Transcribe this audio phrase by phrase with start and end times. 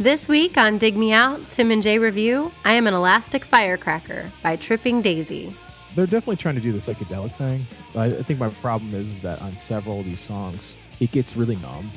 [0.00, 4.30] This week on Dig Me Out, Tim and Jay review I Am an Elastic Firecracker
[4.44, 5.52] by Tripping Daisy.
[5.96, 7.66] They're definitely trying to do the psychedelic thing.
[7.96, 11.56] I I think my problem is that on several of these songs, it gets really
[11.56, 11.90] numb.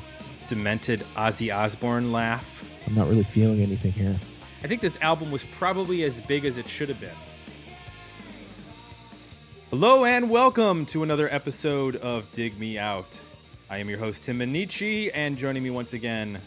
[0.48, 2.82] Demented Ozzy Osbourne laugh.
[2.88, 4.18] I'm not really feeling anything here.
[4.64, 7.14] I think this album was probably as big as it should have been.
[9.70, 13.20] Hello and welcome to another episode of Dig Me Out.
[13.70, 16.40] I am your host Tim Minichi, and joining me once again,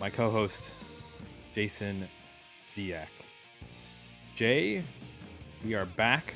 [0.00, 0.72] my co-host
[1.54, 2.08] Jason
[2.66, 3.06] Ziak.
[4.34, 4.82] Jay,
[5.64, 6.34] we are back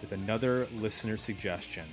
[0.00, 1.84] with another listener suggestion.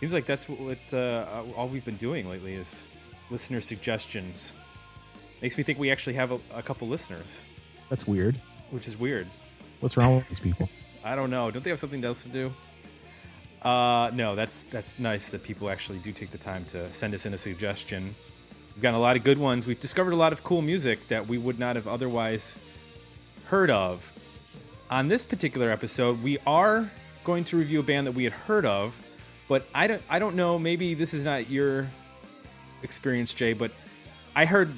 [0.00, 1.24] Seems like that's what uh,
[1.56, 2.86] all we've been doing lately is
[3.30, 4.52] listener suggestions.
[5.40, 7.38] Makes me think we actually have a, a couple listeners,
[7.88, 8.34] That's weird.
[8.70, 9.28] which is weird.
[9.80, 10.68] What's wrong with these people?
[11.04, 11.50] I don't know.
[11.52, 12.52] Don't they have something else to do?
[13.62, 17.26] Uh, no, that's that's nice that people actually do take the time to send us
[17.26, 18.14] in a suggestion.
[18.78, 19.66] We've got a lot of good ones.
[19.66, 22.54] We've discovered a lot of cool music that we would not have otherwise
[23.46, 24.16] heard of.
[24.88, 26.88] On this particular episode, we are
[27.24, 28.96] going to review a band that we had heard of,
[29.48, 30.60] but I don't I don't know.
[30.60, 31.88] Maybe this is not your
[32.84, 33.72] experience, Jay, but
[34.36, 34.72] I heard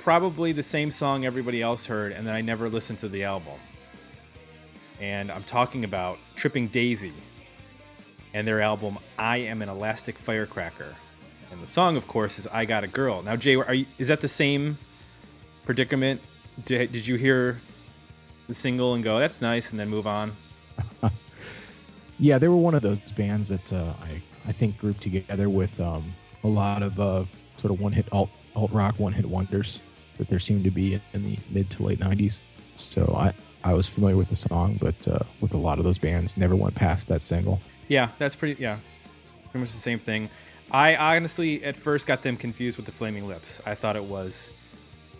[0.00, 3.54] probably the same song everybody else heard, and then I never listened to the album
[5.00, 7.12] and I'm talking about Tripping Daisy
[8.34, 10.96] and their album I Am an Elastic Firecracker.
[11.52, 13.22] And the song, of course, is I Got a Girl.
[13.22, 14.78] Now, Jay, are you, is that the same
[15.64, 16.20] predicament?
[16.64, 17.60] Did, did you hear
[18.48, 20.36] the single and go, that's nice, and then move on?
[22.22, 25.80] Yeah, they were one of those bands that uh, I I think grouped together with
[25.80, 26.04] um,
[26.44, 27.24] a lot of uh,
[27.56, 29.80] sort of one hit alt alt rock one hit wonders
[30.18, 32.42] that there seemed to be in the mid to late '90s.
[32.76, 33.32] So I
[33.64, 36.54] I was familiar with the song, but uh, with a lot of those bands, never
[36.54, 37.60] went past that single.
[37.88, 38.78] Yeah, that's pretty, yeah,
[39.50, 40.30] pretty much the same thing.
[40.72, 43.60] I honestly, at first, got them confused with the Flaming Lips.
[43.66, 44.48] I thought it was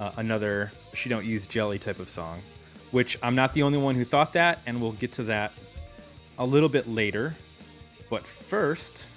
[0.00, 2.40] uh, another She Don't Use Jelly type of song,
[2.90, 5.52] which I'm not the only one who thought that, and we'll get to that
[6.38, 7.36] a little bit later.
[8.08, 9.08] But first,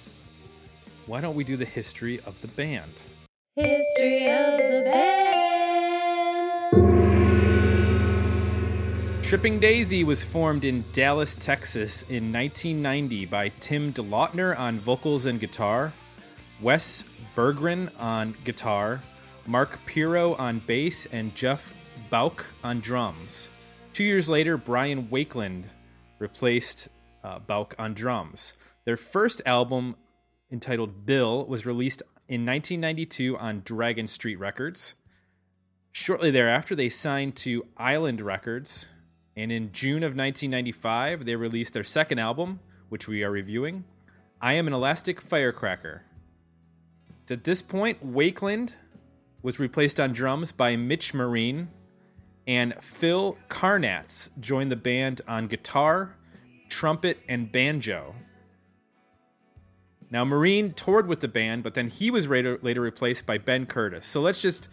[1.06, 2.92] why don't we do the history of the band?
[3.54, 5.16] History of the band.
[9.24, 15.40] Tripping Daisy was formed in Dallas, Texas in 1990 by Tim DeLaughter on vocals and
[15.40, 15.94] guitar,
[16.60, 17.04] Wes
[17.36, 19.02] Berggren on guitar,
[19.46, 21.74] Mark Pirro on bass, and Jeff
[22.10, 23.50] Bouck on drums.
[23.92, 25.66] Two years later, Bryan Wakeland
[26.18, 26.88] replaced
[27.22, 28.54] uh, Bouck on drums.
[28.84, 29.96] Their first album,
[30.50, 34.94] entitled Bill, was released in 1992 on Dragon Street Records.
[35.92, 38.86] Shortly thereafter, they signed to Island Records,
[39.36, 43.84] and in June of 1995, they released their second album, which we are reviewing
[44.40, 46.02] I Am an Elastic Firecracker.
[47.28, 48.74] At this point, Wakeland
[49.42, 51.68] was replaced on drums by Mitch Marine,
[52.46, 56.16] and Phil Karnatz joined the band on guitar,
[56.68, 58.14] trumpet, and banjo.
[60.08, 63.66] Now, Marine toured with the band, but then he was later, later replaced by Ben
[63.66, 64.06] Curtis.
[64.06, 64.68] So let's just,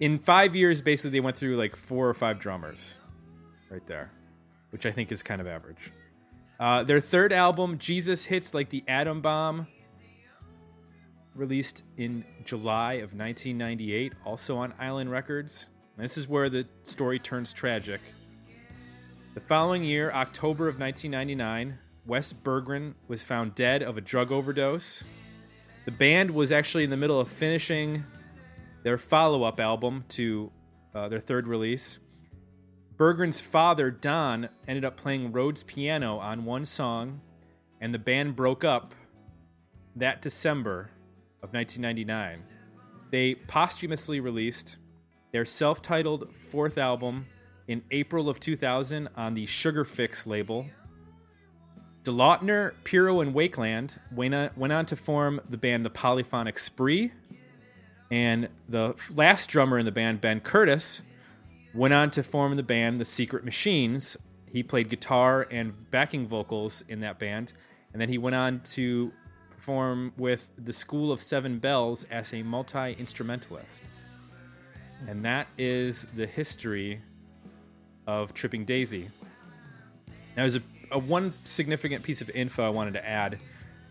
[0.00, 2.94] in five years, basically, they went through like four or five drummers
[3.70, 4.10] right there,
[4.70, 5.92] which I think is kind of average.
[6.58, 9.66] Uh, their third album, Jesus Hits Like the Atom Bomb,
[11.38, 15.68] released in July of 1998, also on Island Records.
[15.96, 18.00] And this is where the story turns tragic.
[19.34, 25.04] The following year, October of 1999, Wes Berggren was found dead of a drug overdose.
[25.84, 28.04] The band was actually in the middle of finishing
[28.82, 30.50] their follow up album to
[30.94, 31.98] uh, their third release.
[32.96, 37.20] Berggren's father, Don, ended up playing Rhodes piano on one song,
[37.80, 38.94] and the band broke up
[39.94, 40.90] that December
[41.42, 42.42] of 1999.
[43.10, 44.76] They posthumously released
[45.32, 47.26] their self titled fourth album
[47.66, 50.66] in April of 2000 on the Sugar Fix label.
[52.04, 57.12] DeLaughter, Pirro, and Wakeland went on, went on to form the band The Polyphonic Spree,
[58.10, 61.02] and the last drummer in the band, Ben Curtis,
[61.74, 64.16] went on to form the band The Secret Machines.
[64.50, 67.52] He played guitar and backing vocals in that band,
[67.92, 69.12] and then he went on to
[69.58, 73.82] perform with the School of Seven Bells as a multi instrumentalist.
[75.08, 77.00] And that is the history
[78.06, 79.10] of Tripping Daisy.
[80.36, 80.62] Now, there's a,
[80.92, 83.38] a one significant piece of info I wanted to add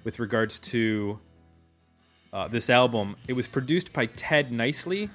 [0.06, 1.19] with regards to
[2.31, 3.18] uh, this album.
[3.28, 5.10] It was produced by Ted Niceley,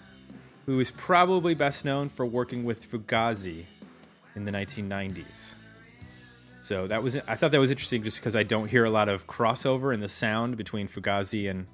[0.66, 3.64] who is probably best known for working with Fugazi
[4.36, 5.54] in the 1990s.
[6.62, 9.08] So that was I thought that was interesting just because I don't hear a lot
[9.08, 11.66] of crossover in the sound between Fugazi and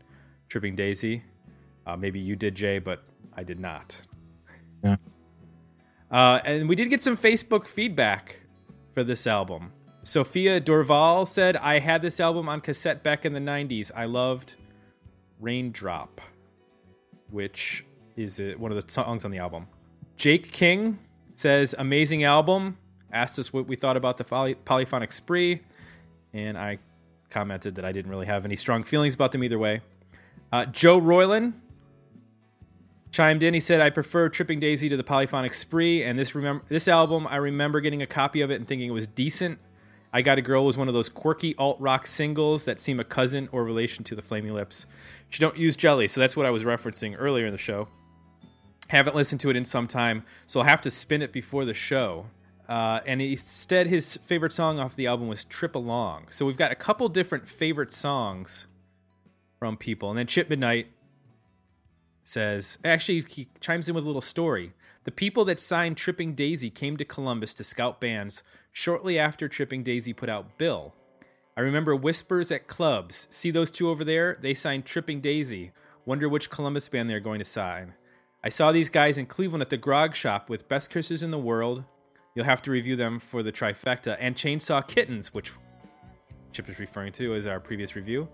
[0.49, 1.23] Tripping Daisy.
[1.87, 3.03] Uh, maybe you did, Jay, but
[3.35, 4.03] I did not.
[4.83, 4.97] Yeah.
[6.11, 8.43] Uh, and we did get some Facebook feedback
[8.95, 9.73] for this album.
[10.03, 13.91] Sophia Dorval said, I had this album on cassette back in the 90s.
[13.95, 14.57] I loved
[15.39, 16.21] Raindrop,
[17.31, 17.85] which
[18.17, 19.67] is uh, one of the songs on the album.
[20.17, 20.99] Jake King
[21.35, 22.79] says, Amazing album.
[23.13, 25.61] Asked us what we thought about the poly- polyphonic spree.
[26.33, 26.79] And I
[27.31, 29.81] commented that I didn't really have any strong feelings about them either way.
[30.53, 31.55] Uh, Joe Roylan
[33.11, 33.55] chimed in.
[33.55, 37.27] He said, "I prefer Tripping Daisy to the Polyphonic Spree, and this remember this album.
[37.27, 39.59] I remember getting a copy of it and thinking it was decent.
[40.13, 43.05] I Got a Girl was one of those quirky alt rock singles that seem a
[43.05, 44.87] cousin or relation to the Flaming Lips.
[45.29, 47.89] She don't use jelly, so that's what I was referencing earlier in the show.
[48.89, 51.75] Haven't listened to it in some time, so I'll have to spin it before the
[51.75, 52.27] show."
[52.69, 56.71] Uh, and instead, his favorite song off the album was "Trip Along." So we've got
[56.71, 58.67] a couple different favorite songs
[59.59, 60.89] from people, and then Chip Midnight
[62.29, 64.73] says, actually, he chimes in with a little story.
[65.05, 69.83] The people that signed Tripping Daisy came to Columbus to scout bands shortly after Tripping
[69.83, 70.95] Daisy put out Bill.
[71.57, 73.27] I remember whispers at clubs.
[73.31, 74.39] See those two over there?
[74.41, 75.73] They signed Tripping Daisy.
[76.05, 77.95] Wonder which Columbus band they're going to sign.
[78.45, 81.39] I saw these guys in Cleveland at the Grog Shop with Best Kissers in the
[81.39, 81.85] World.
[82.39, 84.17] You'll have to review them for the trifecta.
[84.21, 85.51] And Chainsaw Kittens, which
[86.53, 88.29] Chip is referring to as our previous review.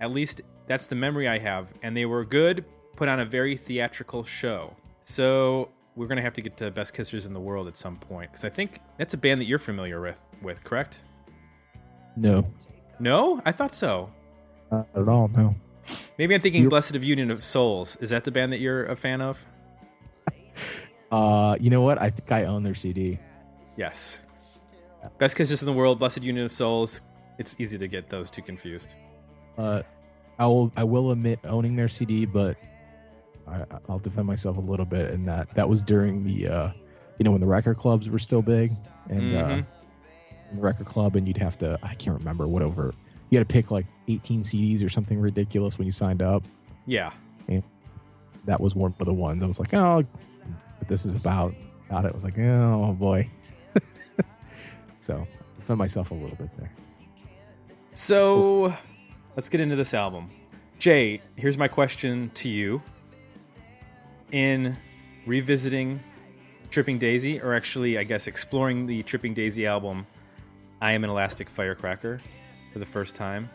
[0.00, 1.72] At least that's the memory I have.
[1.82, 2.64] And they were good,
[2.94, 4.76] put on a very theatrical show.
[5.06, 8.30] So we're gonna have to get to Best Kissers in the World at some point
[8.30, 10.20] because I think that's a band that you're familiar with.
[10.40, 11.00] With correct?
[12.14, 12.46] No,
[13.00, 14.08] No, I thought so.
[14.70, 15.26] not at all.
[15.36, 15.56] No.
[16.16, 17.96] Maybe I'm thinking You- Blessid of Union of Souls.
[17.96, 19.44] Is that the band that you're a fan of?
[21.10, 21.98] Uh, you know what?
[21.98, 23.18] I think I own their CD.
[23.78, 24.24] Yes.
[25.18, 27.00] Best Kissers in the World, Blessid Union of Souls.
[27.38, 28.96] It's easy to get those two confused.
[29.56, 29.82] Uh,
[30.38, 30.72] I will.
[30.76, 32.56] I will admit owning their CD, but
[33.46, 36.70] I, I'll defend myself a little bit in that that was during the, uh,
[37.18, 38.70] you know, when the record clubs were still big,
[39.08, 39.66] and uh, Mhm.
[40.54, 41.78] the record club, and you'd have to.
[41.82, 42.92] I can't remember whatever.
[43.30, 46.42] You had to pick like 18 CDs or something ridiculous when you signed up.
[46.86, 47.12] Yeah.
[48.46, 49.42] That was one of the ones.
[49.42, 51.54] I was like, oh, what this is about.
[51.90, 52.12] Got it.
[52.12, 53.28] I was like, oh boy.
[55.08, 56.70] So I defend myself a little bit there.
[57.94, 58.74] So
[59.36, 60.30] let's get into this album.
[60.78, 62.82] Jay, here's my question to you.
[64.32, 64.76] In
[65.24, 65.98] revisiting
[66.70, 70.06] Tripping Daisy, or actually, I guess, exploring the Tripping Daisy album,
[70.82, 72.20] I Am an Elastic Firecracker
[72.74, 73.48] for the first time.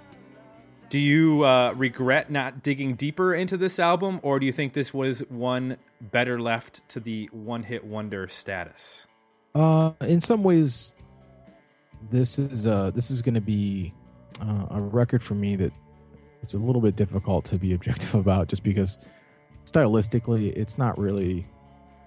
[0.89, 4.91] Do you uh, regret not digging deeper into this album, or do you think this
[4.91, 9.05] was one better left to the one hit wonder status?
[9.53, 10.95] Uh, in some ways,
[12.09, 13.93] this is uh this is going to be
[14.41, 15.71] uh, a record for me that
[16.41, 18.99] it's a little bit difficult to be objective about, just because
[19.65, 21.47] stylistically, it's not really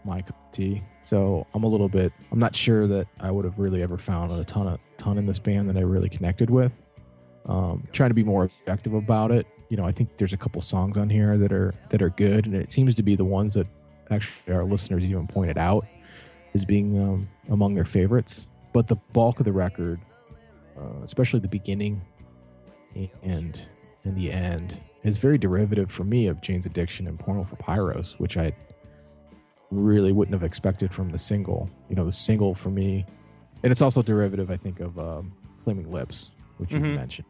[0.04, 0.82] my cup of tea.
[1.04, 2.12] So I'm a little bit.
[2.30, 5.26] I'm not sure that I would have really ever found a ton of ton in
[5.26, 6.82] this band that I really connected with.
[7.46, 9.46] Um, trying to be more objective about it.
[9.68, 12.46] You know, I think there's a couple songs on here that are that are good,
[12.46, 13.66] and it seems to be the ones that
[14.10, 15.86] actually our listeners even pointed out
[16.54, 18.46] as being um, among their favorites.
[18.76, 19.98] But the bulk of the record,
[20.78, 22.02] uh, especially the beginning
[23.22, 23.58] and
[24.04, 28.18] and the end, is very derivative for me of Jane's Addiction and Porno for Pyros,
[28.20, 28.52] which I
[29.70, 31.70] really wouldn't have expected from the single.
[31.88, 33.06] You know, the single for me,
[33.62, 35.32] and it's also derivative, I think, of um,
[35.64, 36.96] Flaming Lips, which you Mhm.
[36.96, 37.28] mentioned.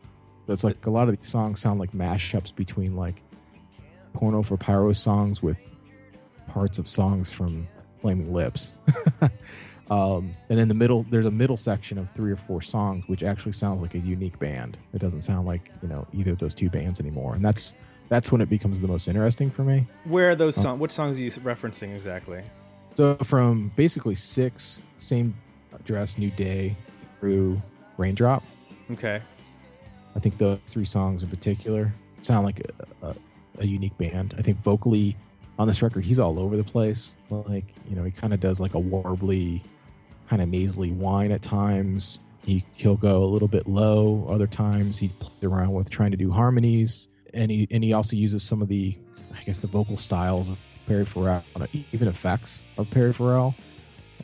[0.48, 3.22] That's like a lot of these songs sound like mashups between like
[4.14, 5.70] Porno for Pyros songs with
[6.48, 7.68] parts of songs from
[8.00, 8.74] Flaming Lips.
[9.90, 13.22] um, and in the middle, there's a middle section of three or four songs, which
[13.22, 14.76] actually sounds like a unique band.
[14.92, 17.74] It doesn't sound like you know either of those two bands anymore, and that's
[18.08, 19.86] that's when it becomes the most interesting for me.
[20.04, 20.80] Where are those songs?
[20.80, 22.42] What songs are you referencing exactly?
[22.96, 25.34] So from basically six, same
[25.84, 26.74] dress, new day,
[27.20, 27.60] through
[27.98, 28.42] Raindrop.
[28.92, 29.20] Okay.
[30.14, 33.14] I think the three songs in particular sound like a, a,
[33.58, 34.34] a unique band.
[34.38, 35.16] I think vocally
[35.58, 37.14] on this record, he's all over the place.
[37.30, 39.62] Like, you know, he kind of does like a warbly,
[40.28, 42.18] kind of nasally whine at times.
[42.44, 44.26] He, he'll go a little bit low.
[44.30, 47.08] Other times he plays around with trying to do harmonies.
[47.34, 48.96] And he, and he also uses some of the,
[49.36, 51.42] I guess, the vocal styles of Perry Farrell,
[51.92, 53.54] even effects of Perry Farrell.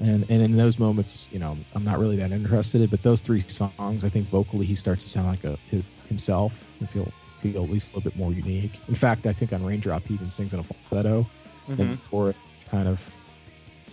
[0.01, 2.89] And, and in those moments, you know, I'm not really that interested.
[2.91, 6.77] But those three songs, I think vocally he starts to sound like a his, himself.
[6.83, 8.79] I feel feel at least a little bit more unique.
[8.89, 11.27] In fact, I think on Raindrop he even sings in a falsetto,
[11.69, 11.79] Mhm.
[11.81, 12.37] and for it
[12.71, 13.13] kind of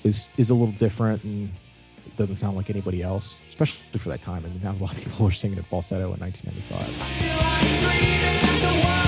[0.04, 1.50] is is a little different and
[2.20, 4.44] doesn't sound like anybody else, especially for that time.
[4.46, 8.99] I mean, a lot of people were singing in falsetto in 1995.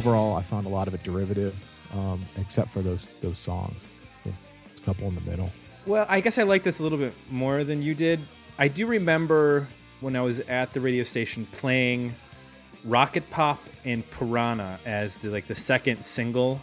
[0.00, 1.54] Overall, I found a lot of it derivative,
[1.92, 3.84] um, except for those those songs,
[4.24, 4.34] those
[4.84, 5.50] couple in the middle.
[5.86, 8.20] Well, I guess I like this a little bit more than you did.
[8.58, 9.68] I do remember
[10.00, 12.14] when I was at the radio station playing
[12.84, 16.60] Rocket Pop and Piranha as the like the second single.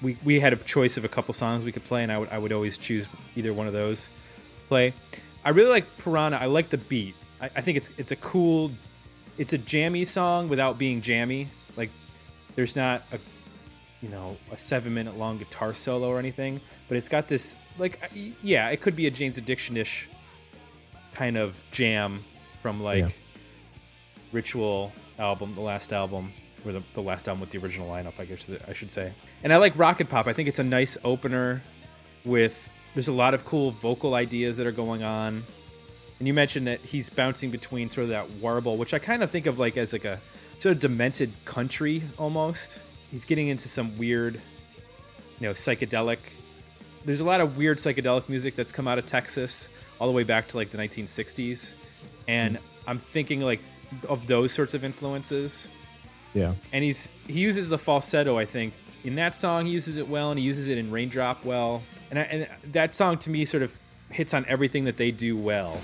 [0.00, 2.28] We, we had a choice of a couple songs we could play, and I would
[2.28, 4.08] I would always choose either one of those
[4.68, 4.94] play.
[5.44, 6.38] I really like Piranha.
[6.38, 7.16] I like the beat.
[7.40, 8.70] I, I think it's it's a cool,
[9.36, 11.48] it's a jammy song without being jammy.
[12.58, 13.20] There's not a
[14.02, 18.10] you know a seven minute long guitar solo or anything, but it's got this like
[18.42, 20.08] yeah, it could be a Jane's Addiction ish
[21.14, 22.18] kind of jam
[22.60, 23.08] from like Yeah.
[24.32, 26.32] Ritual album, the last album,
[26.66, 29.12] or the, the last album with the original lineup, I guess I should say.
[29.44, 30.26] And I like Rocket Pop.
[30.26, 31.62] I think it's a nice opener
[32.24, 35.44] with there's a lot of cool vocal ideas that are going on.
[36.18, 39.30] And you mentioned that he's bouncing between sort of that warble, which I kind of
[39.30, 40.18] think of like as like a
[40.58, 42.80] sort of demented country almost.
[43.10, 46.18] He's getting into some weird, you know, psychedelic.
[47.04, 50.24] There's a lot of weird psychedelic music that's come out of Texas all the way
[50.24, 51.72] back to like the 1960s.
[52.26, 52.62] And hmm.
[52.86, 53.60] I'm thinking like
[54.08, 55.66] of those sorts of influences
[56.34, 58.74] Yeah, and he's he uses the falsetto i think
[59.04, 62.18] in that song he uses it well and he uses it in raindrop well and,
[62.18, 63.78] I, and that song to me sort of
[64.10, 65.80] hits on everything that they do well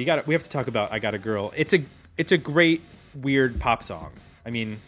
[0.00, 1.52] you got we have to talk about i got a girl.
[1.56, 1.84] It's a
[2.16, 2.82] it's a great
[3.14, 4.12] weird pop song.
[4.44, 4.80] I mean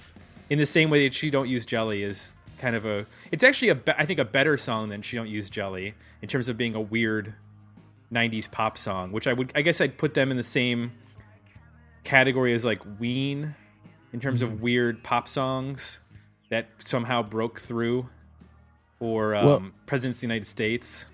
[0.51, 3.71] in the same way that she don't use jelly is kind of a it's actually
[3.71, 6.75] a i think a better song than she don't use jelly in terms of being
[6.75, 7.35] a weird
[8.13, 10.93] 90s pop song which i would i guess i'd put them in the same
[12.05, 13.55] category as like ween
[14.13, 16.01] in terms of weird pop songs
[16.51, 18.09] that somehow broke through
[19.01, 21.07] or um, Well- presidents of the united states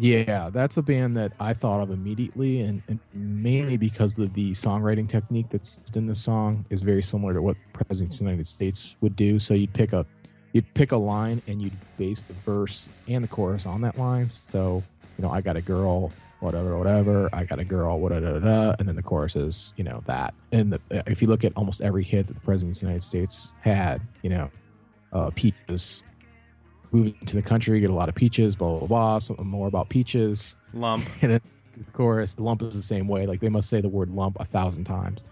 [0.00, 4.52] Yeah, that's a band that I thought of immediately, and, and mainly because of the
[4.52, 8.46] songwriting technique that's in the song is very similar to what President of the United
[8.46, 9.38] States would do.
[9.38, 10.06] So you'd pick a
[10.54, 14.30] you'd pick a line and you'd base the verse and the chorus on that line.
[14.30, 14.82] So
[15.18, 17.28] you know, I got a girl, whatever, whatever.
[17.34, 20.32] I got a girl, whatever, and then the chorus is you know that.
[20.50, 23.02] And the, if you look at almost every hit that the President of the United
[23.02, 24.50] States had, you know,
[25.12, 26.04] uh, peaches.
[26.92, 29.18] Moving to the country, get a lot of peaches, blah blah blah.
[29.18, 31.40] Something more about peaches, lump and then
[31.76, 33.26] the chorus, lump is the same way.
[33.26, 35.24] Like they must say the word lump a thousand times,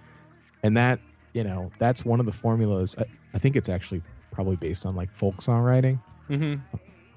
[0.63, 1.01] and that
[1.33, 2.95] you know that's one of the formulas.
[2.99, 6.57] I, I think it's actually probably based on like folk songwriting, hmm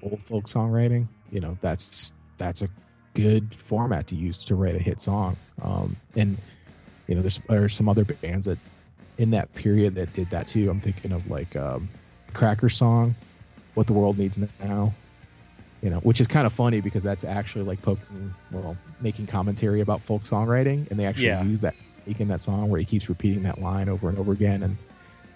[0.02, 1.06] old folk songwriting.
[1.30, 2.68] You know, that's that's a
[3.14, 5.36] good format to use to write a hit song.
[5.62, 6.36] Um, and
[7.06, 8.58] you know, there's there's some other bands that
[9.18, 10.70] in that period that did that too.
[10.70, 11.88] I'm thinking of like um,
[12.34, 13.14] Cracker Song,
[13.74, 14.94] "What the World Needs Now."
[15.82, 19.80] You know, which is kind of funny because that's actually like poking, well, making commentary
[19.80, 21.42] about folk songwriting, and they actually Yeah.
[21.42, 21.74] use that
[22.06, 24.76] in that song where he keeps repeating that line over and over again, and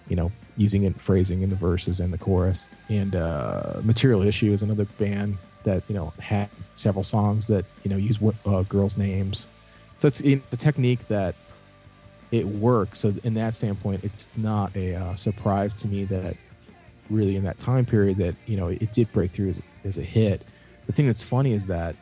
[0.07, 2.69] you know, using it phrasing in the verses and the chorus.
[2.87, 7.89] And uh, Material Issue is another band that you know had several songs that you
[7.89, 9.49] know use uh, girls' names.
[9.97, 11.35] So it's, it's a technique that
[12.31, 12.99] it works.
[12.99, 16.37] So in that standpoint, it's not a uh, surprise to me that
[17.09, 20.03] really in that time period that you know it did break through as, as a
[20.03, 20.41] hit.
[20.87, 21.95] The thing that's funny is that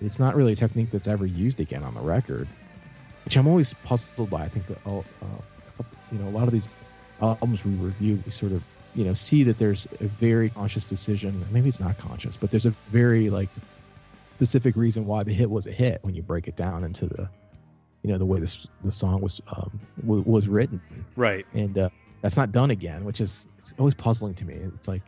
[0.00, 2.46] it's not really a technique that's ever used again on the record,
[3.24, 4.44] which I'm always puzzled by.
[4.44, 6.68] I think that all, uh, you know a lot of these
[7.20, 8.62] albums we review, we sort of
[8.94, 11.44] you know see that there's a very conscious decision.
[11.50, 13.48] Maybe it's not conscious, but there's a very like
[14.36, 17.28] specific reason why the hit was a hit when you break it down into the
[18.02, 20.80] you know the way this the song was um, w- was written
[21.16, 21.88] right and uh,
[22.24, 25.02] that's not done again which is it's always puzzling to me it's like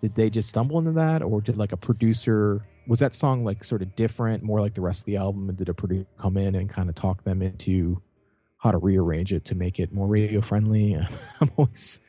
[0.00, 3.64] did they just stumble into that, or did like a producer was that song like
[3.64, 6.36] sort of different, more like the rest of the album, and did a producer come
[6.36, 8.00] in and kind of talk them into
[8.58, 10.94] how to rearrange it to make it more radio friendly?
[11.40, 12.00] I'm always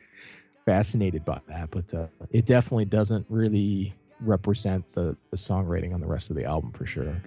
[0.64, 6.06] fascinated by that, but uh, it definitely doesn't really represent the the songwriting on the
[6.06, 7.20] rest of the album for sure.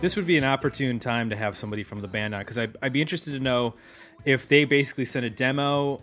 [0.00, 2.74] This would be an opportune time to have somebody from the band on because I'd,
[2.80, 3.74] I'd be interested to know
[4.24, 6.00] if they basically sent a demo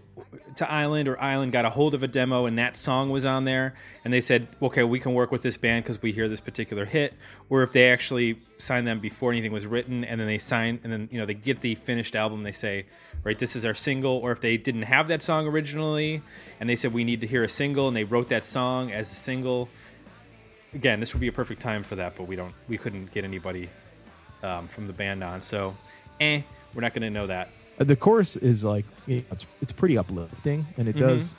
[0.57, 3.45] to Island or Island got a hold of a demo and that song was on
[3.45, 3.73] there
[4.05, 6.85] and they said, okay, we can work with this band because we hear this particular
[6.85, 7.15] hit,
[7.49, 10.93] or if they actually signed them before anything was written and then they sign and
[10.93, 12.85] then you know they get the finished album, they say,
[13.23, 16.21] right, this is our single, or if they didn't have that song originally
[16.59, 19.11] and they said we need to hear a single and they wrote that song as
[19.11, 19.69] a single.
[20.75, 23.23] Again, this would be a perfect time for that, but we don't, we couldn't get
[23.23, 23.69] anybody
[24.43, 25.75] um, from the band on, so
[26.19, 26.41] eh,
[26.73, 27.49] we're not going to know that.
[27.79, 30.99] Uh, the chorus is like you know, it's it's pretty uplifting, and it Mhm.
[30.99, 31.35] does.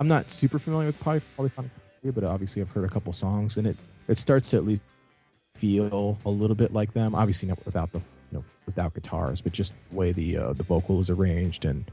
[0.00, 1.70] I'm not super familiar with poly, polyphonic,
[2.04, 3.76] but obviously I've heard a couple songs, and it
[4.08, 4.82] it starts to at least
[5.56, 7.14] feel a little bit like them.
[7.14, 10.62] Obviously not without the you know without guitars, but just the way the uh, the
[10.62, 11.90] vocal is arranged and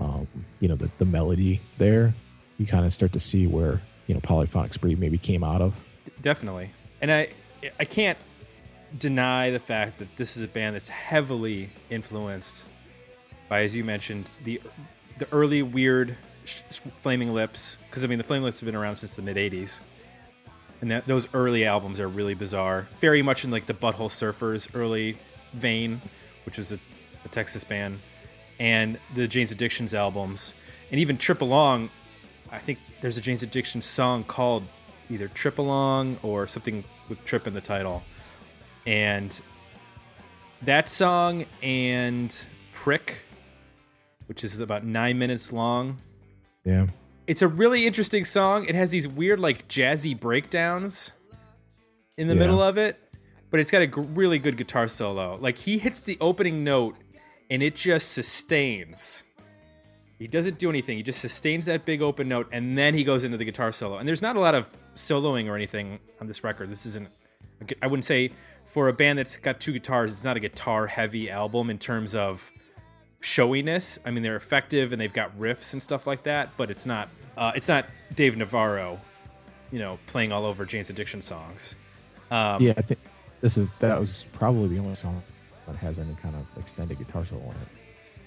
[0.00, 0.26] um,
[0.60, 2.12] you know the the melody there,
[2.58, 5.84] you kind of start to see where you know polyphonic spree maybe came out of.
[6.22, 6.70] Definitely.
[7.00, 7.28] And I
[7.78, 8.18] I can't
[8.98, 12.64] deny the fact that this is a band that's heavily influenced
[13.48, 14.60] by, as you mentioned, the
[15.18, 16.16] the early weird
[17.02, 17.76] Flaming Lips.
[17.88, 19.80] Because I mean, the Flaming Lips have been around since the mid '80s,
[20.80, 22.88] and that those early albums are really bizarre.
[23.00, 25.16] Very much in like the Butthole Surfers early
[25.52, 26.00] vein,
[26.46, 26.78] which was a,
[27.24, 28.00] a Texas band,
[28.58, 30.54] and the Jane's Addictions albums,
[30.90, 31.90] and even Trip Along.
[32.52, 34.64] I think there's a Jane's Addiction song called
[35.08, 38.02] either Trip Along or something with Trip in the title.
[38.86, 39.40] And
[40.62, 43.18] that song and Prick,
[44.26, 45.98] which is about nine minutes long,
[46.64, 46.86] Yeah,
[47.26, 48.66] it's a really interesting song.
[48.66, 51.12] It has these weird, like, jazzy breakdowns
[52.18, 52.40] in the Yeah.
[52.40, 52.98] middle of it,
[53.50, 55.36] but it's got a g- really good guitar solo.
[55.40, 56.96] Like, he hits the opening note
[57.50, 59.22] and it just sustains.
[60.18, 60.98] He doesn't do anything.
[60.98, 63.96] He just sustains that big open note and then he goes into the guitar solo.
[63.96, 66.68] And there's not a lot of soloing or anything on this record.
[66.70, 67.08] This isn't.
[67.80, 68.30] I wouldn't say
[68.70, 72.14] for a band that's got two guitars, it's not a guitar heavy album in terms
[72.14, 72.52] of
[73.20, 73.98] showiness.
[74.06, 77.08] I mean, they're effective and they've got riffs and stuff like that, but it's not
[77.36, 79.00] uh, it's not Dave Navarro,
[79.72, 81.74] you know, playing all over Jane's Addiction songs.
[82.30, 82.74] Um, yeah.
[82.76, 83.00] I think
[83.40, 85.20] this is that was probably the only song
[85.66, 87.56] that has any kind of extended guitar solo in it.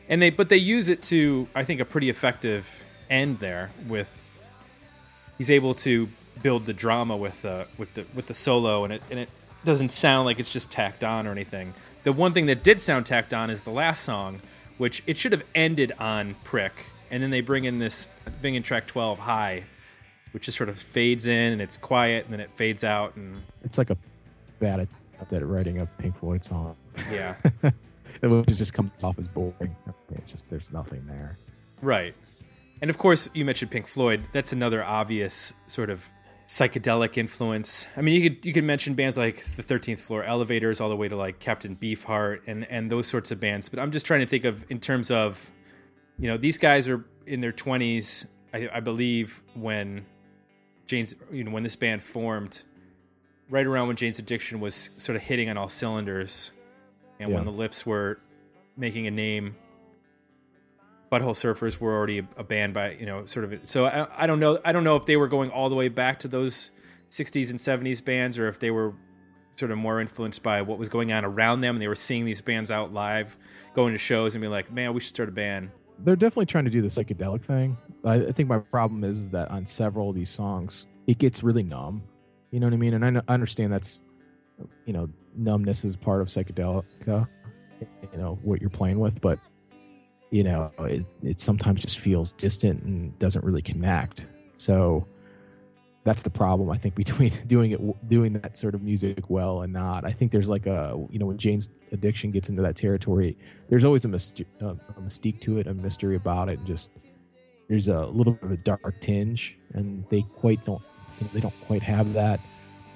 [0.09, 4.19] and they but they use it to I think a pretty effective end there with
[5.37, 6.09] he's able to
[6.41, 9.29] build the drama with the with the with the solo and it and it
[9.65, 11.73] doesn't sound like it's just tacked on or anything.
[12.03, 14.41] The one thing that did sound tacked on is the last song,
[14.77, 16.73] which it should have ended on prick,
[17.09, 18.07] and then they bring in this
[18.41, 19.63] bring in track twelve high,
[20.31, 23.35] which just sort of fades in and it's quiet and then it fades out and
[23.63, 23.97] It's like a
[24.59, 26.75] bad attempt at writing a Pink Floyd song.
[27.11, 27.35] yeah.
[28.21, 29.75] it just comes off as boring.
[30.11, 31.37] It's just there's nothing there.
[31.81, 32.15] Right.
[32.81, 34.23] And of course, you mentioned Pink Floyd.
[34.33, 36.09] That's another obvious sort of
[36.53, 37.87] psychedelic influence.
[37.97, 40.95] I mean, you could you could mention bands like the Thirteenth Floor Elevators, all the
[40.95, 43.69] way to like Captain Beefheart and and those sorts of bands.
[43.69, 45.49] But I'm just trying to think of in terms of,
[46.19, 50.05] you know, these guys are in their 20s, I, I believe, when
[50.85, 52.61] Jane's, you know, when this band formed,
[53.49, 56.51] right around when Jane's Addiction was sort of hitting on all cylinders,
[57.19, 58.19] and when the Lips were
[58.77, 59.55] making a name
[61.13, 64.39] Butthole Surfers were already a, band by you know sort of so I, I don't
[64.39, 66.71] know I don't know if they were going all the way back to those
[67.11, 68.95] 60s and 70s bands or if they were
[69.55, 72.25] sort of more influenced by what was going on around them and they were seeing
[72.25, 73.37] these bands out live
[73.75, 76.65] going to shows and being like man we should start a band They're definitely trying
[76.65, 77.77] to do the psychedelic thing.
[78.03, 81.61] I, I think my problem is that on several of these songs, it gets really
[81.63, 82.01] numb.
[82.49, 82.95] You know what I mean?
[82.95, 84.01] And I, I understand that's,
[84.85, 87.27] you know, numbness is part of psychedelica.
[87.79, 89.37] You know what you're playing with, but
[90.33, 94.25] you know, it, it sometimes just feels distant and doesn't really connect.
[94.57, 95.07] So
[96.05, 99.71] that's the problem I think between doing it doing that sort of music well and
[99.71, 100.05] not.
[100.05, 103.37] I think there's like a you know when Jane's addiction gets into that territory,
[103.69, 106.89] there's always a, myst- a, mystique to it, a mystery about it, and just
[107.69, 110.81] there's a little bit of a dark tinge, and they quite don't
[111.31, 112.39] they don't quite have that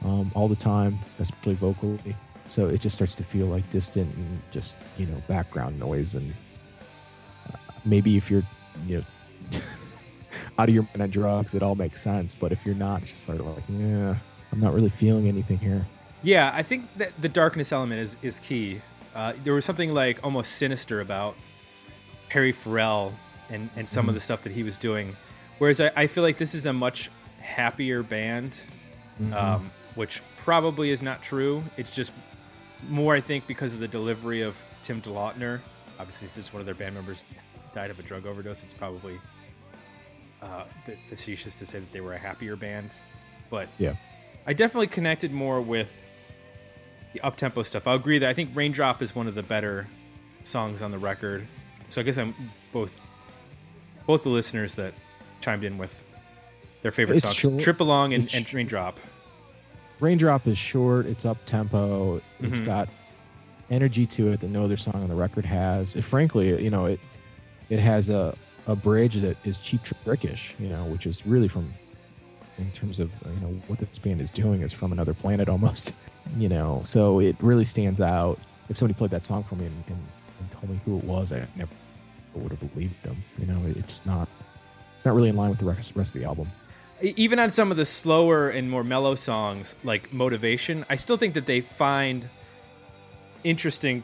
[0.03, 2.15] um, all the time, especially vocally.
[2.49, 6.33] So it just starts to feel like distant and just you know background noise, and
[7.87, 8.43] maybe if you're
[8.85, 9.59] you know
[10.59, 12.33] out of your mind on drugs, it all makes sense.
[12.33, 14.15] But if you're not, it's just sort of like, yeah,
[14.51, 15.85] I'm not really feeling anything here.
[16.23, 18.81] Yeah, I think that the darkness element is is key.
[19.15, 21.35] Uh, there was something like almost sinister about
[22.29, 23.13] Perry Farrell
[23.49, 25.15] and and some of the stuff that he was doing,
[25.57, 28.59] whereas I, I feel like this is a much happier band,
[29.33, 31.63] um, which probably is not true.
[31.77, 32.11] It's just
[32.89, 35.61] more, I think, because of the delivery of Tim DeLaughter.
[35.99, 37.25] Obviously, since one of their band members
[37.77, 39.13] died of a drug overdose, it's probably
[40.41, 40.63] uh,
[41.11, 42.89] facetious to say that they were a happier band.
[43.51, 43.93] But Yeah.
[44.47, 45.91] I definitely connected more with
[47.13, 47.85] the up tempo stuff.
[47.85, 49.87] I'll agree that I think Raindrop is one of the better
[50.43, 51.45] songs on the record.
[51.89, 52.33] So I guess I'm
[52.73, 52.99] both
[54.07, 54.93] both the listeners that
[55.41, 55.93] chimed in with
[56.81, 57.59] their favorite It's songs, short.
[57.61, 58.97] Trip Along and, and Raindrop.
[59.99, 61.05] Raindrop is short.
[61.05, 62.21] It's up tempo.
[62.39, 62.65] It's Mhm.
[62.65, 62.89] got
[63.69, 65.95] energy to it that no other song on the record has.
[65.97, 67.01] It, frankly, you know, it
[67.69, 68.35] it has a
[68.67, 71.71] a bridge that is cheap trickish, you know, which is really from
[72.57, 75.93] in terms of you know what this band is doing is from another planet almost,
[76.37, 76.81] you know.
[76.85, 78.39] So it really stands out.
[78.69, 79.97] If somebody played that song for me and, and,
[80.39, 81.71] and told me who it was, I never
[82.33, 83.17] would have believed them.
[83.39, 84.27] You know, it's not
[84.95, 86.47] it's not really in line with the rest, rest of the album.
[87.01, 91.35] Even on some of the slower and more mellow songs like Motivation, I still think
[91.35, 92.27] that they find
[93.43, 94.03] interesting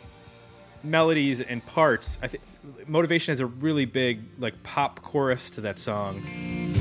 [0.84, 2.20] melodies and parts.
[2.22, 2.44] I think
[2.88, 6.73] Motivation has a really big like pop chorus to that song.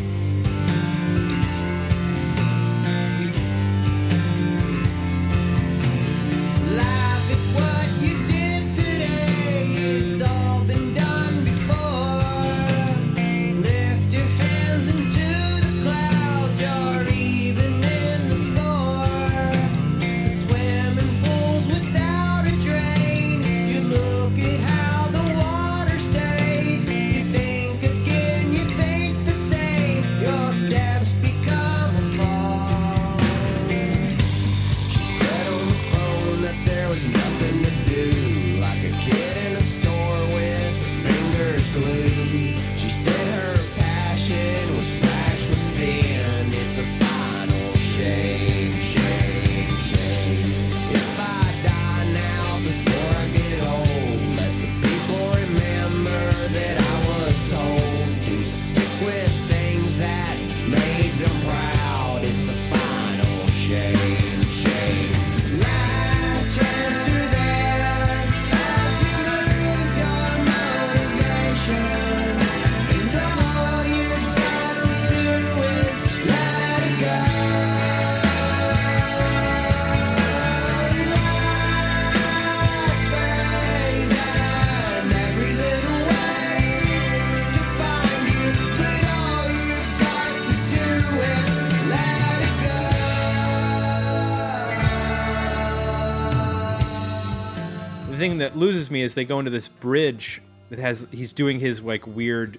[98.22, 101.80] Thing that loses me is they go into this bridge that has he's doing his
[101.80, 102.56] like weird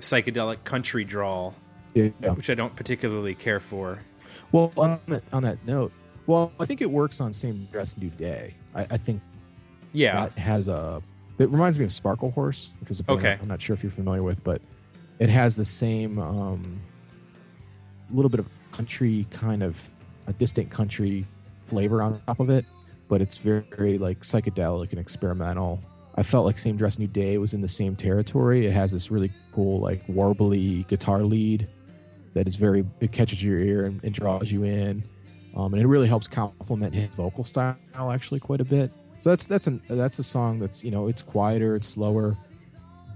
[0.00, 1.54] psychedelic country drawl,
[1.94, 2.08] Yeah.
[2.34, 4.00] which I don't particularly care for.
[4.52, 5.92] Well, on that, on that note,
[6.26, 8.54] well, I think it works on Same Dress New Day.
[8.74, 9.22] I, I think
[9.94, 11.02] Yeah, that has a.
[11.38, 13.38] It reminds me of Sparklehorse, which is a band Okay.
[13.40, 14.60] I'm not sure if you're familiar with, but
[15.20, 16.78] it has the same um,
[18.10, 19.88] little bit of country kind of
[20.26, 21.24] a distant country
[21.62, 22.66] flavor on top of it,
[23.08, 25.80] but it's very, very like psychedelic and experimental.
[26.14, 28.66] I felt like Same Dress New Day was in the same territory.
[28.66, 31.68] It has this really cool like warbly guitar lead
[32.34, 35.02] that is very it catches your ear and, and draws you in,
[35.56, 38.92] um, and it really helps complement his vocal style actually quite a bit.
[39.20, 42.36] So that's that's an that's a song that's you know it's quieter, it's slower,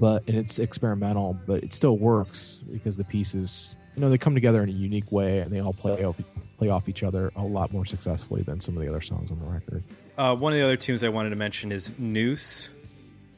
[0.00, 4.34] but and it's experimental, but it still works because the pieces you know they come
[4.34, 6.16] together in a unique way and they all play off
[6.62, 9.38] play off each other a lot more successfully than some of the other songs on
[9.40, 9.82] the record.
[10.16, 12.68] Uh, one of the other tunes I wanted to mention is Noose,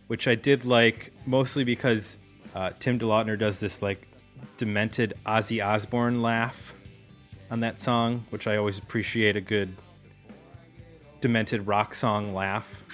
[0.08, 2.18] which I did like mostly because
[2.54, 4.06] uh, Tim DeLaughter does this like
[4.58, 6.74] demented Ozzy Osbourne laugh
[7.50, 9.74] on that song, which I always appreciate a good
[11.22, 12.84] demented rock song laugh,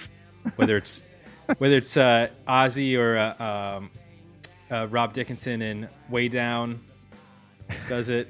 [0.55, 1.01] whether it's
[1.57, 3.91] Whether it's uh, Ozzy or uh, um,
[4.69, 6.79] uh, Rob Dickinson in Way Down
[7.89, 8.29] does it.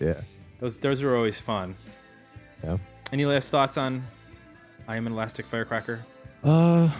[0.00, 0.20] Yeah.
[0.60, 1.74] Those those are always fun.
[2.62, 2.76] Yeah.
[3.12, 4.02] Any last thoughts on
[4.86, 6.00] I Am an Elastic Firecracker?
[6.44, 6.90] Uh,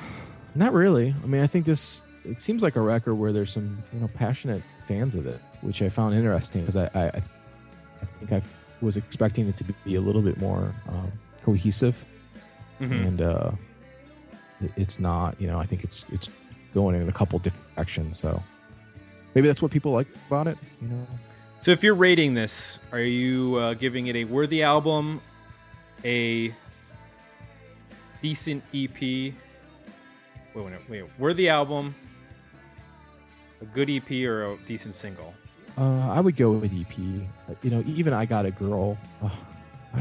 [0.54, 1.14] not really.
[1.22, 4.08] I mean, I think this it seems like a record where there's some you know
[4.08, 7.06] passionate fans of it, which I found interesting because I, I
[8.02, 8.42] I think I
[8.80, 11.12] was expecting it to be a little bit more um,
[11.44, 12.02] cohesive,
[12.80, 13.06] Mhm.
[13.06, 13.50] and uh,
[14.62, 15.38] it- it's not.
[15.40, 16.28] You know, I think it's it's
[16.74, 18.18] going in a couple different directions.
[18.18, 18.42] So
[19.34, 20.56] maybe that's what people like about it.
[20.80, 21.06] You know,
[21.60, 25.20] So if you're rating this, are you uh, giving it a worthy album,
[26.04, 26.54] a
[28.22, 28.98] decent EP?
[29.00, 29.34] Wait,
[30.54, 31.94] wait, wait, worthy album,
[33.60, 35.34] a good EP, or a decent single?
[35.76, 36.98] Uh, I would go with EP.
[36.98, 38.96] You know, even I Got a Girl.
[39.22, 39.30] I-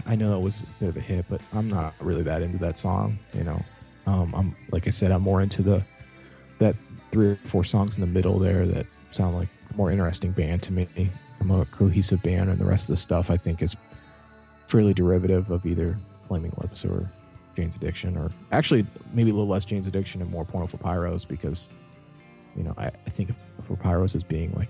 [0.06, 2.60] I know that was a bit of a hit, but I'm not really that into
[2.60, 3.18] that song.
[3.34, 3.60] You know,
[4.06, 5.82] um, I'm like I said, I'm more into the
[6.60, 6.76] that
[7.12, 10.74] three or four songs in the middle there that sound like more interesting band to
[10.74, 10.88] me.
[11.42, 13.76] I'm cohesive band, and the rest of the stuff I think is
[14.68, 15.98] fairly derivative of either
[16.28, 17.10] Flaming Lips or
[17.56, 21.28] Jane's Addiction, or actually maybe a little less Jane's Addiction and more Porno for Pyros
[21.28, 21.70] because
[22.56, 24.70] you know I, I think of for Pyros as being like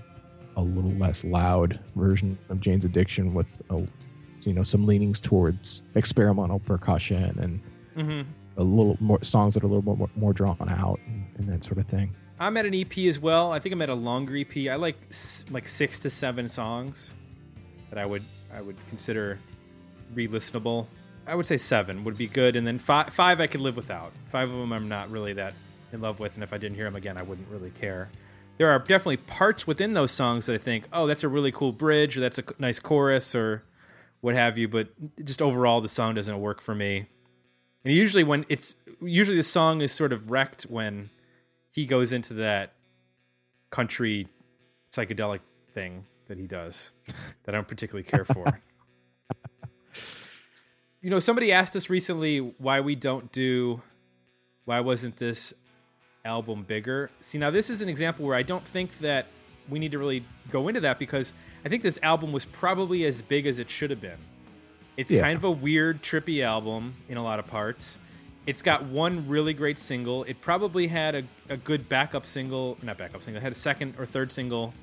[0.57, 3.85] a little less loud version of Jane's Addiction with a,
[4.45, 7.61] you know some leanings towards experimental percussion and
[7.97, 8.29] Mm-hmm.
[8.55, 11.65] a little more songs that are a little more more drawn out and, and that
[11.65, 12.15] sort of thing.
[12.39, 13.51] I'm at an EP as well.
[13.51, 14.69] I think I'm at a longer EP.
[14.69, 14.97] I like
[15.51, 17.13] like six to seven songs
[17.89, 18.23] that I would
[18.53, 19.39] I would consider
[20.13, 20.87] re-listenable.
[21.27, 24.13] I would say seven would be good, and then five five I could live without.
[24.31, 25.53] Five of them I'm not really that
[25.91, 28.09] in love with, and if I didn't hear them again, I wouldn't really care.
[28.57, 31.71] There are definitely parts within those songs that I think, oh, that's a really cool
[31.71, 33.63] bridge, or that's a nice chorus, or
[34.21, 34.67] what have you.
[34.67, 34.89] But
[35.25, 37.07] just overall, the song doesn't work for me.
[37.83, 41.09] And usually, when it's usually the song is sort of wrecked when
[41.71, 42.73] he goes into that
[43.69, 44.27] country
[44.91, 45.39] psychedelic
[45.73, 46.91] thing that he does
[47.43, 48.59] that I don't particularly care for.
[51.01, 53.81] you know, somebody asked us recently why we don't do
[54.65, 55.53] why wasn't this
[56.25, 57.09] album bigger?
[57.21, 59.25] See, now this is an example where I don't think that
[59.67, 61.33] we need to really go into that because
[61.65, 64.17] I think this album was probably as big as it should have been.
[64.97, 65.21] It's Yeah.
[65.21, 67.97] kind of a weird, trippy album in a lot of parts.
[68.49, 70.23] It's got one really great single.
[70.23, 73.93] It probably had a, a good backup single, not backup single, it had a second
[73.99, 74.73] or third single,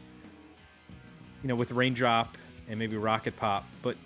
[1.42, 3.96] you know, with Raindrop and maybe Rocket Pop, but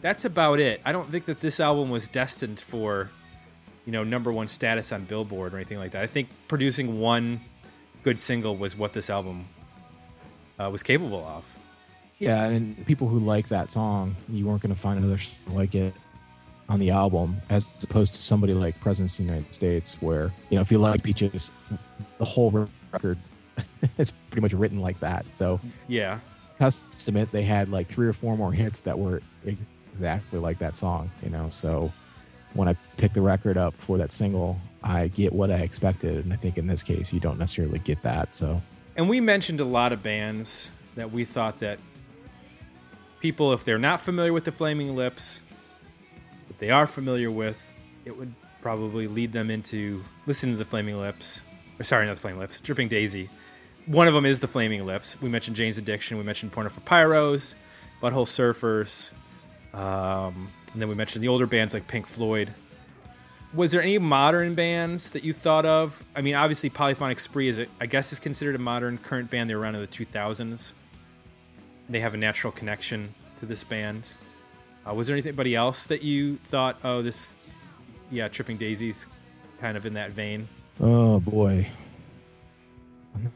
[0.00, 0.80] that's about it.
[0.84, 3.08] I don't think that this album was destined for,
[3.86, 6.02] you know, number one status on Billboard or anything like that.
[6.02, 7.38] I think producing one
[8.02, 9.46] good single was what this album
[10.58, 11.44] uh, was capable of.
[12.18, 15.22] Yeah, and people who like that song, you weren't going to find another
[15.52, 15.94] like it
[16.68, 20.56] on the album, as opposed to somebody like Presidents of the United States, where you
[20.56, 21.50] know if you like Peaches,
[22.18, 23.18] the whole record
[23.98, 25.24] is pretty much written like that.
[25.36, 26.20] So Yeah.
[26.58, 31.10] Testament, they had like three or four more hits that were exactly like that song,
[31.22, 31.48] you know.
[31.50, 31.92] So
[32.54, 36.32] when I pick the record up for that single, I get what I expected, and
[36.32, 38.36] I think in this case, you don't necessarily get that.
[38.36, 38.62] So
[38.96, 41.80] And we mentioned a lot of bands that we thought that
[43.20, 45.40] people, if they're not familiar with the Flaming Lips,
[46.64, 47.72] they are familiar with,
[48.06, 51.42] it would probably lead them into listening to the Flaming Lips.
[51.78, 53.28] Or sorry, not the Flaming Lips, Dripping Daisy.
[53.84, 55.20] One of them is the Flaming Lips.
[55.20, 56.16] We mentioned Jane's Addiction.
[56.16, 57.54] We mentioned Porno for Pyros,
[58.00, 59.10] Butthole Surfers.
[59.78, 62.54] Um, and then we mentioned the older bands like Pink Floyd.
[63.52, 66.02] Was there any modern bands that you thought of?
[66.16, 69.50] I mean, obviously, Polyphonic Spree is, a, I guess, is considered a modern current band.
[69.50, 70.72] They were around in the 2000s.
[71.90, 74.14] They have a natural connection to this band.
[74.86, 77.30] Uh, was there anybody else that you thought, oh, this,
[78.10, 79.06] yeah, Tripping Daisies,
[79.60, 80.48] kind of in that vein?
[80.80, 81.70] Oh boy.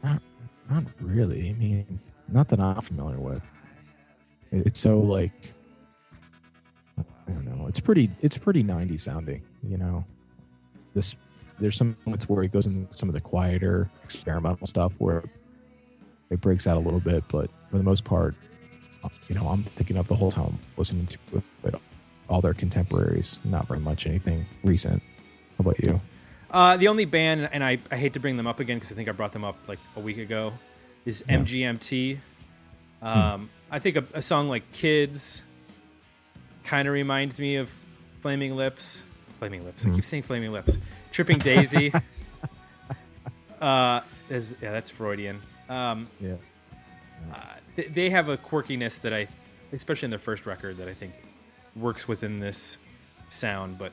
[0.03, 0.21] Not,
[0.69, 1.49] not really.
[1.49, 3.41] I mean, not that I'm familiar with.
[4.51, 5.53] It's so like,
[6.97, 7.67] I don't know.
[7.67, 8.09] It's pretty.
[8.21, 9.41] It's pretty 90s sounding.
[9.67, 10.05] You know,
[10.93, 11.15] this.
[11.59, 15.23] There's some moments where it goes into some of the quieter experimental stuff where
[16.29, 18.33] it breaks out a little bit, but for the most part,
[19.27, 21.17] you know, I'm thinking of the whole time listening to
[21.65, 21.75] it,
[22.29, 25.01] all their contemporaries, not very much anything recent.
[25.57, 25.99] How about you?
[26.51, 28.95] Uh, the only band, and I, I hate to bring them up again because I
[28.95, 30.53] think I brought them up like a week ago,
[31.05, 31.37] is Yeah.
[31.39, 32.19] MGMT.
[33.01, 35.43] Um, I think a, a song like Kids
[36.63, 37.71] kind of reminds me of
[38.21, 39.03] Flaming Lips.
[39.39, 39.85] Flaming Lips.
[39.85, 40.77] I keep saying Flaming Lips.
[41.11, 41.93] Tripping Daisy.
[43.61, 45.39] uh, is, yeah, that's Freudian.
[45.69, 46.29] Um, Yeah.
[46.29, 47.43] th-
[47.83, 49.27] they have a quirkiness that I,
[49.71, 51.13] especially in their first record, that I think
[51.75, 52.77] works within this
[53.29, 53.91] sound, but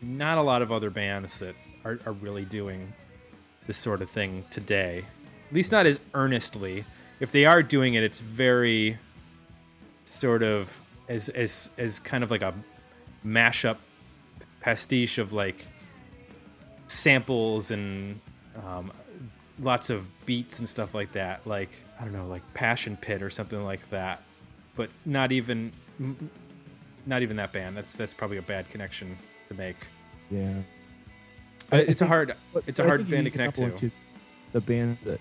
[0.00, 2.92] not a lot of other bands that are, are really doing
[3.66, 5.04] this sort of thing today.
[5.48, 6.84] At least not as earnestly.
[7.20, 8.98] If they are doing it, it's very
[10.04, 12.54] sort of as as as kind of like a
[13.24, 13.78] mashup
[14.60, 15.66] pastiche of like
[16.88, 18.20] samples and
[18.66, 18.92] um,
[19.58, 21.46] lots of beats and stuff like that.
[21.46, 24.22] Like I don't know, like Passion Pit or something like that.
[24.76, 25.72] But not even
[27.06, 27.76] not even that band.
[27.76, 29.16] That's that's probably a bad connection
[29.48, 29.76] to make.
[30.30, 30.54] Yeah.
[31.72, 32.34] Uh, I it's a hard
[32.66, 33.90] it's a hard band to connect to.
[34.52, 35.20] The bands that,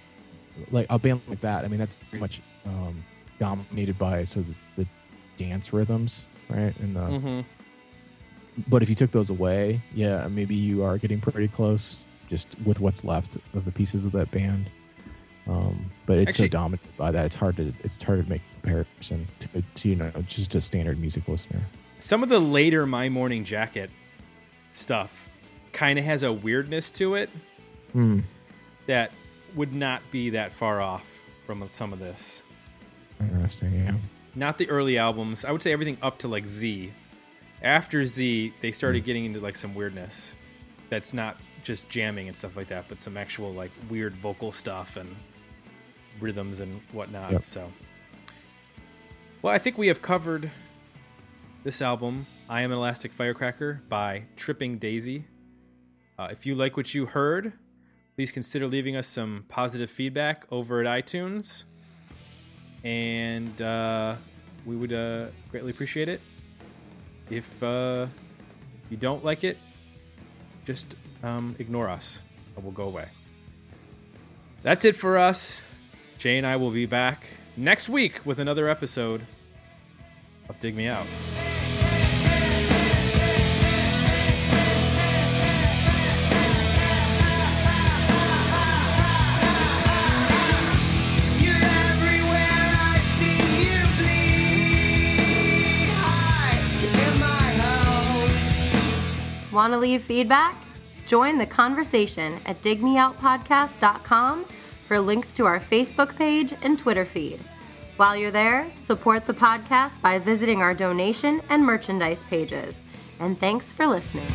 [0.72, 3.04] like a band like that, I mean, that's pretty much um,
[3.40, 4.88] dominated by sort of the, the
[5.38, 6.74] dance rhythms, right?
[6.80, 7.42] And the, hmm
[8.68, 11.98] but if you took those away, yeah, maybe you are getting pretty close,
[12.30, 14.70] just with what's left of the pieces of that band.
[15.48, 18.42] Um, but it's Actually- so dominated by that, it's hard to it's hard to make
[18.42, 21.62] a comparison to, to you know just a standard music listener.
[22.00, 23.90] Some of the later My Morning Jacket
[24.74, 25.30] stuff
[25.74, 27.30] kind of has a weirdness to it
[27.94, 28.20] Hmm.
[28.88, 29.12] that
[29.56, 32.42] would not be that far off from some of this.
[33.20, 33.96] Interesting, yeah.
[34.36, 35.46] Not the early albums.
[35.46, 36.92] I would say everything up to like Z.
[37.62, 40.34] After Z, they started getting into like some weirdness.
[40.90, 44.98] That's not just jamming and stuff like that, but some actual like weird vocal stuff
[44.98, 45.16] and
[46.20, 47.32] rhythms and whatnot.
[47.32, 47.46] Yep.
[47.46, 47.72] So,
[49.42, 50.50] well, I think we have covered
[51.64, 55.26] this album, I Am an Elastic Firecracker by Tripping Daisy.
[56.20, 57.54] Uh, if you like what you heard,
[58.16, 61.64] please consider leaving us some positive feedback over at iTunes.
[62.84, 64.16] And uh,
[64.66, 66.20] we would uh, greatly appreciate it.
[67.30, 68.08] If uh,
[68.90, 69.58] you don't like it,
[70.66, 72.22] just um, ignore us
[72.56, 73.08] and we'll go away.
[74.64, 75.62] That's it for us.
[76.24, 77.26] Jay and I will be back
[77.58, 79.24] next week with another episode
[80.48, 81.06] of Dig Me Out.
[91.42, 92.72] You're everywhere.
[92.80, 95.20] I've seen you bleed.
[96.00, 99.54] Hide in my home.
[99.54, 100.56] Want to leave feedback?
[101.06, 104.46] Join the conversation at digmeoutpodcast.com
[104.94, 107.40] for links to our Facebook page and Twitter feed.
[107.98, 112.86] While you're there, support the podcast by visiting our donation and merchandise pages.
[113.20, 114.28] And thanks for listening.